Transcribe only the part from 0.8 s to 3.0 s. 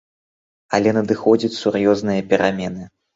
надыходзяць сур'ёзныя перамены.